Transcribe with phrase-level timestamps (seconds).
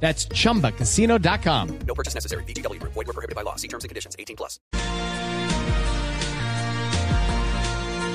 [0.00, 1.78] That's chumbacasino.com.
[1.86, 2.44] No purchase necessary.
[2.44, 2.80] BGW.
[2.82, 3.56] Void were prohibited by law.
[3.56, 4.14] See terms and conditions.
[4.18, 4.60] 18 plus.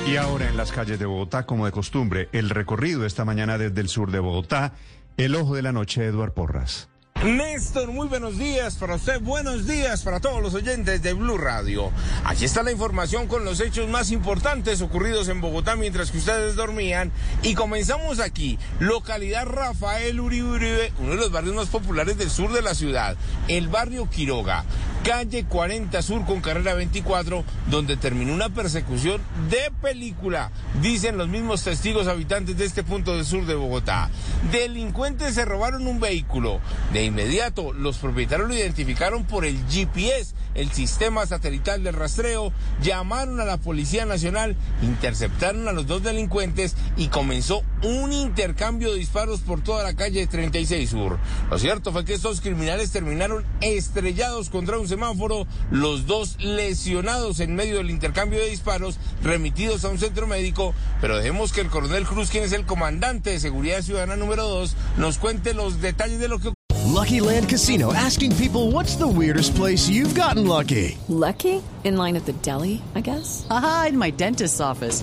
[0.06, 3.80] Y ahora en las calles de Bogotá, como de costumbre, el recorrido esta mañana desde
[3.80, 4.72] el sur de Bogotá,
[5.16, 6.91] el ojo de la noche, Eduard Porras.
[7.24, 11.92] Néstor, muy buenos días para usted, buenos días para todos los oyentes de Blue Radio.
[12.24, 16.56] Aquí está la información con los hechos más importantes ocurridos en Bogotá mientras que ustedes
[16.56, 17.12] dormían.
[17.44, 22.52] Y comenzamos aquí, localidad Rafael Uribe Uribe, uno de los barrios más populares del sur
[22.52, 23.16] de la ciudad,
[23.46, 24.64] el barrio Quiroga,
[25.02, 29.20] calle 40 Sur con carrera 24, donde terminó una persecución
[29.50, 34.10] de película, dicen los mismos testigos habitantes de este punto del sur de Bogotá.
[34.52, 36.60] Delincuentes se robaron un vehículo.
[36.92, 43.40] De inmediato, los propietarios lo identificaron por el GPS, el sistema satelital de rastreo, llamaron
[43.40, 49.40] a la Policía Nacional, interceptaron a los dos delincuentes y comenzó un intercambio de disparos
[49.40, 51.18] por toda la calle 36 Sur.
[51.50, 57.54] Lo cierto fue que estos criminales terminaron estrellados contra un semáforo, los dos lesionados en
[57.54, 62.04] medio del intercambio de disparos, remitidos a un centro médico, pero dejemos que el coronel
[62.04, 66.28] Cruz, quien es el comandante de seguridad ciudadana número 2, nos cuente los detalles de
[66.28, 66.52] lo que
[66.92, 70.98] Lucky Land Casino asking people what's the weirdest place you've gotten lucky?
[71.08, 71.62] Lucky?
[71.84, 73.46] In line at the deli, I guess?
[73.48, 75.02] Aha, in my dentist's office.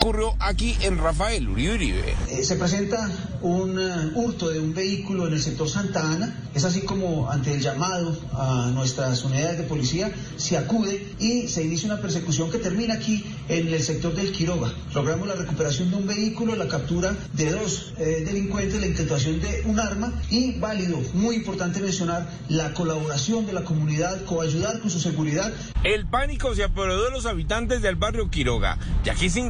[0.00, 2.14] Ocurrió aquí en Rafael Uribe Uribe.
[2.28, 3.10] Eh, se presenta
[3.42, 6.50] un uh, hurto de un vehículo en el sector Santa Ana.
[6.54, 11.64] Es así como ante el llamado a nuestras unidades de policía se acude y se
[11.64, 14.72] inicia una persecución que termina aquí en el sector del Quiroga.
[14.94, 19.64] Logramos la recuperación de un vehículo, la captura de dos eh, delincuentes, la intentación de
[19.66, 25.00] un arma y válido, muy importante mencionar, la colaboración de la comunidad, coayudar con su
[25.00, 25.52] seguridad.
[25.82, 29.40] El pánico se apoderó de los habitantes del barrio Quiroga, y aquí se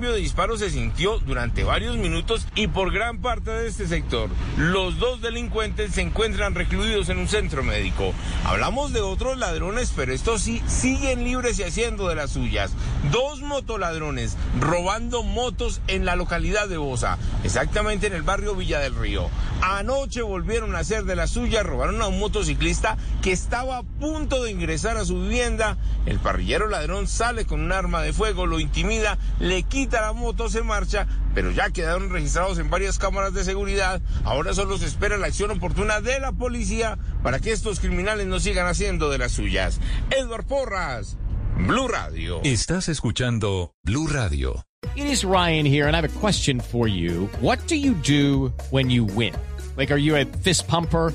[0.00, 4.30] intercambio de disparos se sintió durante varios minutos y por gran parte de este sector.
[4.56, 8.14] Los dos delincuentes se encuentran recluidos en un centro médico.
[8.46, 12.72] Hablamos de otros ladrones, pero estos sí siguen libres y haciendo de las suyas.
[13.12, 18.94] Dos motoladrones robando motos en la localidad de Bosa, exactamente en el barrio Villa del
[18.94, 19.28] Río.
[19.60, 24.42] Anoche volvieron a hacer de las suyas, robaron a un motociclista que estaba a punto
[24.42, 25.76] de ingresar a su vivienda.
[26.06, 30.50] El parrillero ladrón sale con un arma de fuego, lo intimida, le quita la moto,
[30.50, 34.02] se marcha, pero ya quedaron registrados en varias cámaras de seguridad.
[34.24, 38.40] Ahora solo se espera la acción oportuna de la policía para que estos criminales no
[38.40, 39.80] sigan haciendo de las suyas.
[40.10, 41.16] Edward Porras,
[41.56, 42.42] Blue Radio.
[42.44, 44.66] Estás escuchando Blue Radio.
[44.96, 47.30] It is Ryan here, and I have a question for you.
[47.40, 49.32] What do you do when you win?
[49.78, 51.14] Like, are you a fist pumper?